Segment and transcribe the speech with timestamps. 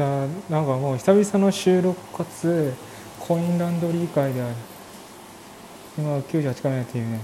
[0.00, 2.72] したなんかもう久々の収録かつ
[3.18, 4.54] コインランドリー会である。
[5.98, 7.20] 今98回目っていうね。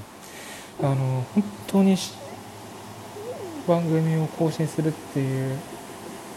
[0.83, 1.97] あの本当に
[3.67, 5.57] 番組を更新するっていう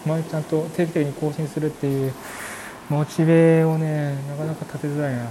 [0.05, 2.13] 毎ちゃんと定期的に更新するっていう
[2.87, 5.25] モチベをねなかなか立てづらいな。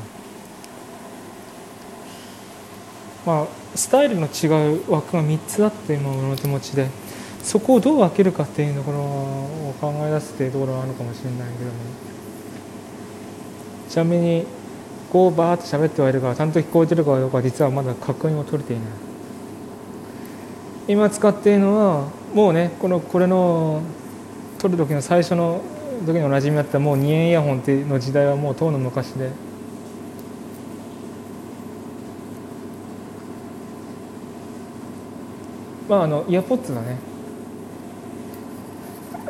[3.25, 7.08] まあスタイルの違う枠が3つあって今俺の手持ちで。
[7.49, 11.73] そこをどう分けるかっていうところを考え出すっていうところはあるかもしれないけども。
[13.89, 14.45] ちなみに
[15.11, 18.87] こうバーッと喋ってはいるがちゃんと聞こえてるかどうか実はまだ確認を取れていない。
[20.89, 23.81] 今使っているのはもうねこのこれの
[24.59, 25.63] 撮る時の最初の
[26.05, 29.31] 時の馴染みだったもう2円イヤホンっての時代はもうとうの昔で。
[35.89, 37.08] まああの EarPods がね。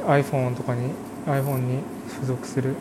[0.08, 0.90] iPhone とかに
[1.26, 2.74] iPhone に付属する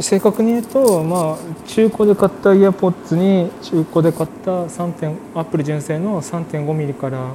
[0.00, 7.32] 正確に言うと、まあ、中古で買った EarPods に中古で買った3点アップル純正の 3.5mm から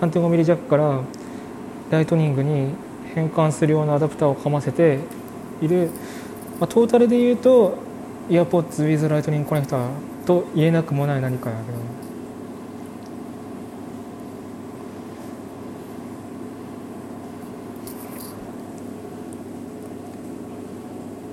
[0.00, 1.00] 3.5mm 弱から
[1.90, 2.74] ライトニングに
[3.14, 5.00] 変換するようなアダプターをかませて
[5.60, 5.90] いる、
[6.60, 7.76] まあ、トータルで言うと
[8.28, 9.88] イヤポッツ with ライトニングコネクター
[10.26, 11.85] と言えなくもない何かだけど。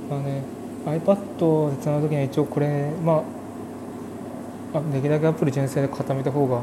[0.09, 0.43] まあね
[0.85, 3.23] iPad でつなぐ時には一応これま
[4.73, 6.61] あできるだけアップル純正で固めた方が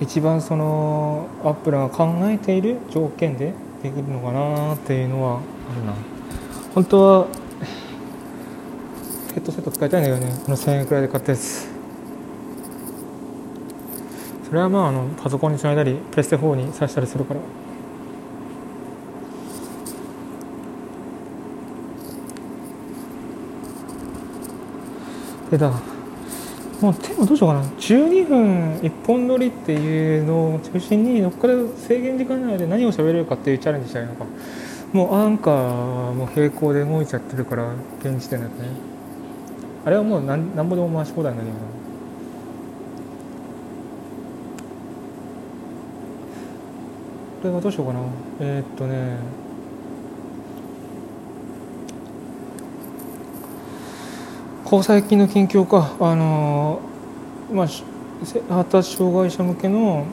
[0.00, 5.94] 一番そのアップルが考えている条件でできるのかなっていうのはあるな。
[6.74, 7.26] 本当は
[9.34, 10.32] ヘッドセット使いたいんだけどね。
[10.44, 11.68] この1000円くらいで買ったやつ。
[14.46, 17.40] それはまああのパソコンにつないだりプレステ4に挿したりするから。
[25.58, 25.70] でだ。
[26.80, 27.62] もうテーマどうしようかな。
[27.64, 34.26] 12分一本撮りっていうのを中心にどこから制限時間内で何を喋れるかっていうチャレンジしたいのか。
[34.92, 38.68] もうアンカーも並行で動いちゃってるから現時点だとね。
[39.84, 41.60] あれはもうなんなんぼでも回し放題になるよな。
[47.42, 48.00] これはどうしようかな。
[48.40, 49.45] えー、っとね。
[54.66, 56.80] 交際金の近況かあの
[57.52, 60.04] まあ発達障害者向けの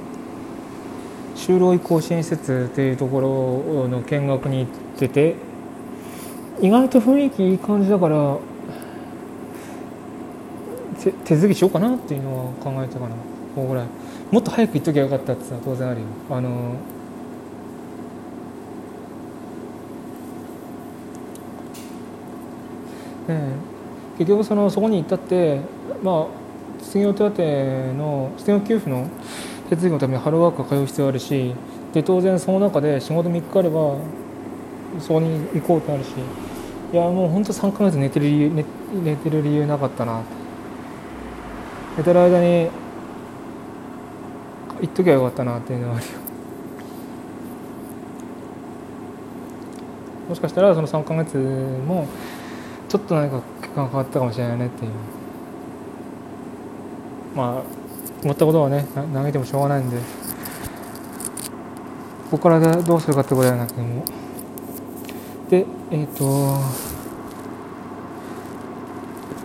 [1.35, 4.67] 就労移行支援施設っていうところの見学に行っ
[4.99, 5.35] てて
[6.61, 8.37] 意外と雰囲気いい感じだから
[11.25, 13.15] 手続きしようかなっていうのは考えたかな。
[13.55, 13.87] こうぐらい。
[14.31, 16.05] もっと早く行っときゃよかったってさ当然あるよ。
[16.29, 16.75] あの
[23.27, 23.72] ね
[24.17, 25.59] 結局そのそこに行ったって
[26.03, 26.27] まあ
[26.81, 27.43] 失業手当
[27.93, 29.07] の失業給付の
[29.69, 31.55] 手続きのためにハローワークが通う必要あるし
[31.93, 33.97] で当然その中で仕事3日あれば
[34.99, 36.09] そこに行こうってあるし。
[36.93, 38.63] いやもう本当3か月寝てる理由寝
[39.03, 40.21] 寝てる理由なかったな。
[41.97, 42.69] 寝てる間に
[44.79, 46.11] 行っときゃよかったなっていうのはあるよ。
[50.29, 52.07] もしかしたらその3か月も
[52.93, 54.91] ちょっと何か結果が変わったかもしれないねっていう。
[57.35, 57.63] まあ
[58.23, 59.97] 思ったことはね投げてもしょうがないんで。
[62.29, 64.05] ここからどうするかってことじゃなくても。
[65.49, 66.23] でえっ、ー、と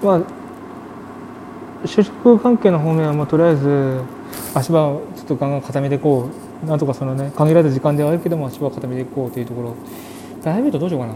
[0.06, 0.20] まあ
[1.86, 4.02] 就職関係の方面はもうとりあえず
[4.52, 6.28] 足場をちょっとガンガン固めていこ
[6.62, 6.66] う。
[6.66, 9.74] なんとかそのね限られた時間ではあるけども足場を固めていこうというところ。
[10.42, 11.14] プライベートどうしようかな。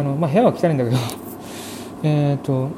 [0.00, 1.27] あの、まあ、部屋は汚いんだけど。
[2.02, 2.70] えっ、ー、と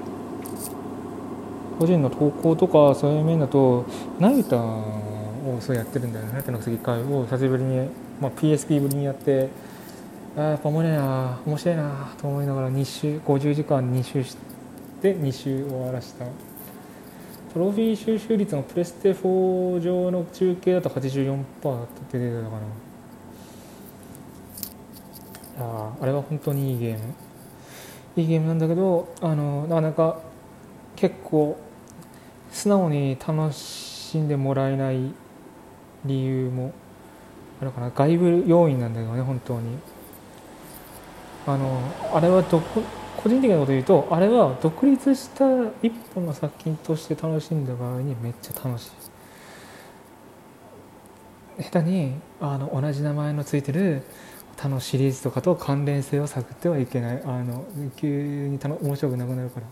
[1.78, 3.86] 個人の投稿とかそういう面だと
[4.19, 7.88] ナビタをそうやってるんだよね手の次会を久しぶりに、
[8.20, 9.48] まあ、PSP ぶりにやって
[10.36, 14.36] あやっぱ面白いな面白いなと思いながら2週50時間2周し
[15.00, 16.27] て2週終わらした。
[17.53, 22.60] トロフィー収集率のプレステ4上の中継だと84%って出てたかな
[25.56, 27.00] いやあれは本当にいいゲーム。
[28.16, 30.18] いいゲームなんだけどあのなかなか
[30.97, 31.59] 結構
[32.51, 35.12] 素直に楽しんでもらえない
[36.04, 36.72] 理由も
[37.60, 37.91] あるかな。
[37.91, 39.78] 外部要因なんだけどね本当に。
[41.47, 41.80] あの
[42.12, 42.83] あれはどこ
[43.16, 45.45] 個人的なこと言うとあれは独立した
[45.83, 48.91] 一本の作品として楽しんだ場合にめっちゃ楽しい。
[51.62, 54.03] 下手にあの同じ名前のついてる
[54.60, 57.22] 他のシリーズとかと関連性を探ってはいけない。
[57.24, 57.65] あの
[57.97, 59.66] 急に面白くなくなるから。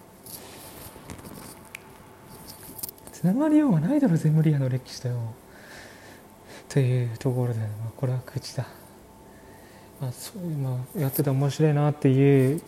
[3.13, 5.17] つながりようがないだろゼムリアの歴史だよ。
[6.71, 7.69] というところで、まあ、
[7.99, 8.67] これは口だ、
[10.01, 12.63] まあ、そういうまあやってて面白いなっていう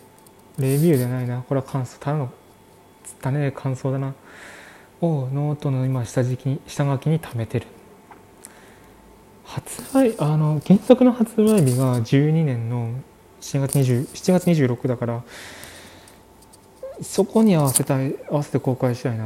[0.59, 1.41] レビューじゃないな。
[1.41, 2.31] これは感想ただの
[3.19, 4.13] 種感想だな。
[5.01, 7.65] をノートの今下敷きに下書きに貯めてる。
[9.91, 12.93] 発売あの原作の発売日が12年の
[13.41, 15.21] 7月 ,20 7月26だから
[17.01, 19.25] そこに合わせたい合わせて公開したいな。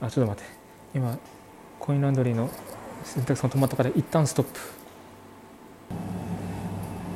[0.00, 0.50] あちょっと待って。
[0.94, 1.18] 今
[1.78, 2.48] コインランドリーの
[3.04, 4.46] 洗濯槽止まったから一旦ストッ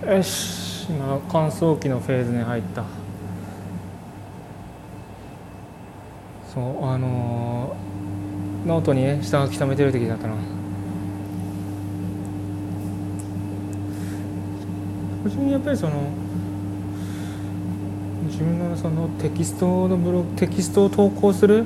[0.03, 0.13] プ。
[0.13, 2.85] よし今乾燥機のフェーズに入った。
[6.53, 7.86] そうあのー
[8.67, 10.35] ノートにね下書き溜めてる時だったな
[15.23, 16.11] 初めにやっぱりその
[18.27, 21.65] 自分のそのテキストのブログテキストを投稿する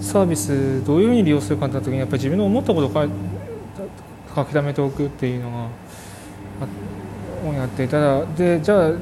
[0.00, 3.08] サービスどういうふうに利用するかって時にやっぱり自分の思ったことを
[4.34, 5.68] 書き溜めておくっていうのが
[7.52, 8.92] やってただでじゃあ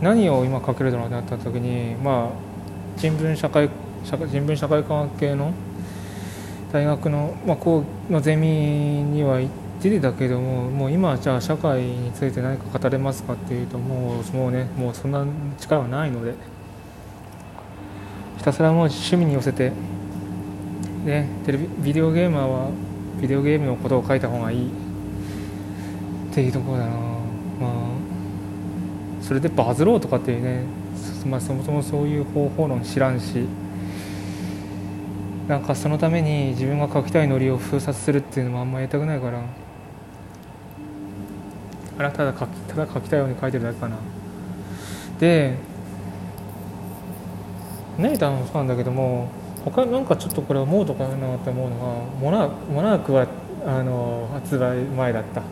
[0.00, 2.49] 何を今書けるだろうってなった時にまあ
[2.96, 3.68] 人文社会
[4.04, 5.52] 社人文社会科学系の
[6.72, 9.52] 大学の,、まあ、こうのゼミには行っ
[9.82, 15.24] ててたけどももう今じゃあ社会について何か語れますかっていうともうもうねもうそんな
[15.58, 16.34] 力はないので。
[18.38, 19.70] ひたすらもう趣味に寄せて
[21.04, 22.70] ねテレビビデオゲーマーは
[23.20, 24.68] ビデオゲームのことを書いた方がいい。
[26.30, 26.90] っていうところだな。
[26.90, 26.96] ま
[27.68, 27.70] あ
[29.20, 30.64] それでバズろうとかっていうね。
[31.26, 33.46] まあ、そもそもそういう方法論知らんし
[35.48, 39.42] なんかそのために自分が書きたいノリを封殺するっていうのもあんまやりたくないから
[41.98, 43.96] あれただ書きただ書きたいように書いてるだけかな。
[45.18, 45.56] で
[47.98, 49.28] ネイターもそうなんだけども
[49.64, 51.84] 他なんかちょっとこれ思うとかなって思うのが
[52.20, 53.26] モナモナークは
[53.66, 55.42] あの発売前だった。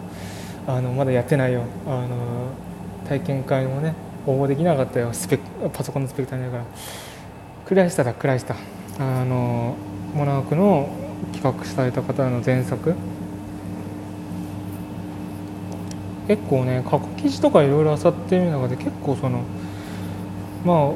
[0.67, 1.63] あのまだやってないよ。
[1.87, 2.09] あの
[3.09, 3.95] 体験会もね
[4.27, 5.39] 応募できなかったよスペ
[5.73, 6.65] パソコンのスペク足りないから。
[7.67, 8.57] クライスタだクライスタ
[8.99, 9.75] あの
[10.15, 10.89] モナークの
[11.33, 12.95] 企画された方の前作。
[16.27, 19.43] 結構ね過去記事とかいろいろ漁ってみる中で結構その
[20.65, 20.93] ま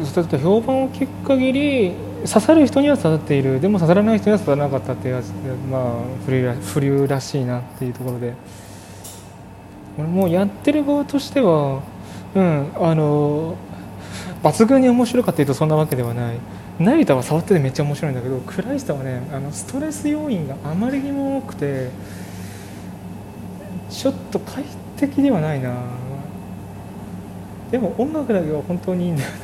[0.00, 1.92] あずっと評判を聞く限り
[2.26, 3.60] 刺さる人には刺さっている。
[3.60, 5.82] でも刺さらない人には刺さらなかったっていうやつでまあ
[6.26, 8.34] 不流不流らしいなっていうところで。
[9.98, 11.82] 俺もやってる側としては
[12.34, 13.56] うんあの
[14.42, 16.36] 抜群に面白かったいうとそんなわけではない。
[16.78, 21.90] 成田は触っててめっちゃ面白いんだけどクライスタはねあのストレス要因があまりにも多くて
[23.90, 24.62] ちょっと快
[24.96, 25.74] 適ではないな。
[27.72, 29.36] でも音楽だけは本当にいいんだよな。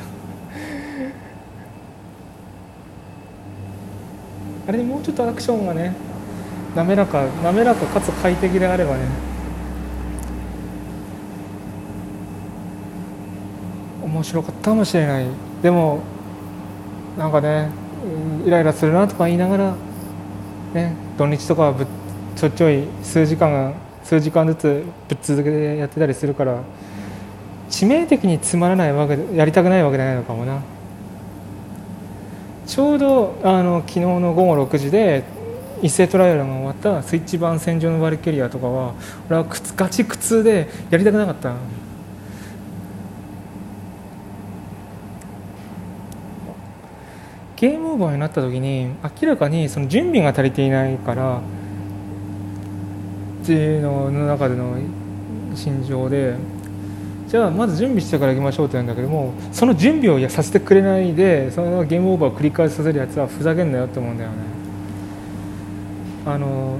[4.67, 5.93] あれにもうちょっとアクションがね
[6.73, 9.34] 滑らか滑らかかつ快適であればね。
[14.15, 15.25] 面白かったかもしれない。
[15.61, 15.99] でも
[17.17, 17.69] なんかね
[18.45, 19.75] イライラするなとか言いながら、
[20.73, 21.85] ね、土日とかはぶ
[22.35, 23.73] ちょちょい数時間
[24.03, 26.61] 数時間ずつぶっ続けてやってたりするから
[27.69, 30.61] 致命的につまらないわけやりたくないわけじゃないのかもな。
[32.67, 35.23] ちょうどあの昨日の午後6時で
[35.81, 38.93] 一斉トライアルが終わったスイッチ版戦場のバルキュリアとかは
[39.29, 41.53] 俺はガチ苦痛でやりたくなかった。
[47.55, 48.89] ゲームオーバーになった時に
[49.21, 51.41] 明らかにその準備が足りていないから
[53.43, 54.75] っていうのの中での
[55.55, 56.35] 心情で
[57.27, 64.35] じゃあまず準備してから行きましょうって言うんだけどもその準備をやさせてくれないでそのゲームオーバーを繰り返させるやつはふざけんなよって思うんだよね。
[66.25, 66.77] あの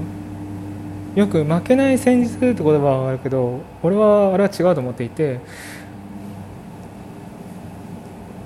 [1.14, 5.40] よく負けない戦術って言葉があるけど俺はあれは違うと思っていて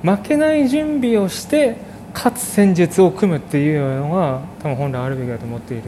[0.02, 1.76] 負けない準備をして
[2.12, 5.84] かつ戦術を組むっていうのが多分本来あるべきだと思っている。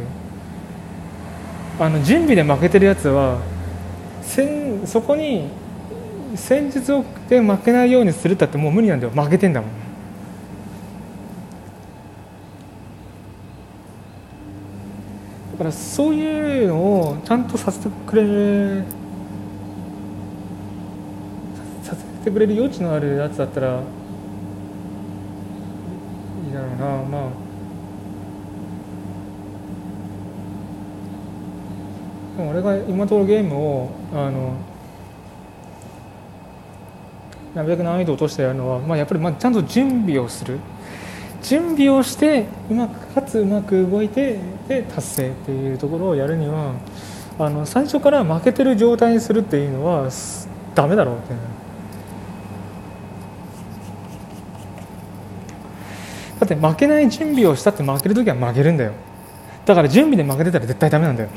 [1.81, 3.39] あの準備で負けてるやつは
[4.23, 5.49] 戦そこに
[6.37, 9.13] 戦術をで負けないようにするったってもう無理なんだよ。
[9.13, 9.71] 負けてんだもん。
[15.53, 18.85] だからそういうのをちゃんとさせてくれる
[21.83, 23.81] させてくれる余地のあるやつだったら
[26.83, 27.53] ああまあ。
[32.37, 34.57] でも俺が今のところゲームをあの
[37.55, 40.59] なるべく難易度を落としてやるのは、まあ、やっぱりまあちゃんと準備をする。
[41.43, 46.75] 準備をしてうまくかつうまく動いてで達成っていうところをやるには
[47.39, 50.09] あの最初から負けてる状態にするっていうのは
[50.75, 51.35] ダメだろうって
[56.55, 58.93] って負けない準備をしたって負ける時は負けるんだよ。
[59.65, 61.29] だから準備で負けてたら絶対ダメなんだよ。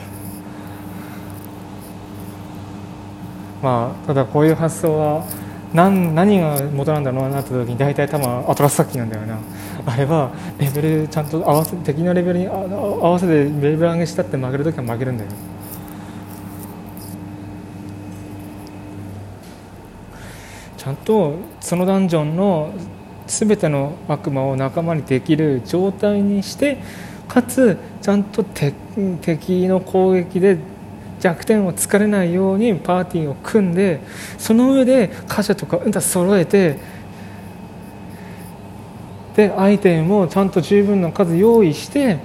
[3.62, 5.26] まあただこういう発想は
[5.74, 9.40] 何何が元なんだろうなって時に大体多分アトラスサッキーなんだよな。
[9.86, 12.52] あれはレベルちゃんと合わせ敵のレベルに合
[13.12, 15.30] わせてレベル上げしたって負ける時は負けるんだよ。
[20.78, 22.72] ちゃんとそのダンジョンの
[23.27, 26.77] 全ての悪魔を仲間にできる状態にして
[27.27, 30.58] かつちゃんと敵の攻撃で
[31.20, 34.00] 弱点を突かれないようにパーティーを組んで
[34.38, 36.77] その上で貨車とかうんだ揃えて
[39.36, 42.20] でアイテムもちゃんと十分な数用意して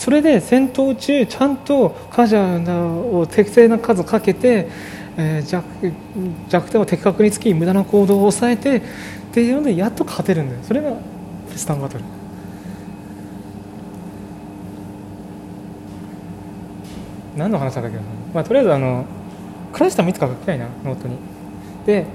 [0.00, 4.66] それで戦闘中ちゃんと貨車を適正な数かけて、
[5.22, 5.64] えー、弱
[6.48, 8.82] 弱点を的確につき無駄な行動を抑えてっ
[9.34, 10.94] ていうのでやっと勝てるんだよそれが
[11.54, 12.04] スタンバトル。
[17.36, 18.02] 何の話だっけな、
[18.34, 19.04] まあ、とりあえずあの
[19.72, 21.16] クライスタもいつか書きたいなノートに。
[21.84, 22.06] で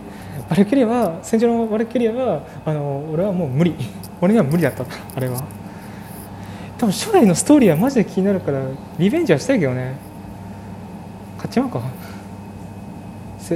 [0.49, 3.75] バルキリアは戦場のバルキリアはあの俺はもう無理。
[4.19, 4.83] 俺には無理だった
[5.15, 5.43] あれは。
[6.77, 8.61] 多分初代のストーリーはマジで気になるから
[8.97, 9.95] リベンジはしたいけどね。
[11.37, 11.81] 買っちまうか。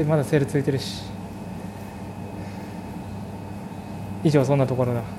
[0.06, 1.04] まだセールついてるし。
[4.24, 5.19] 以上そんなところだ。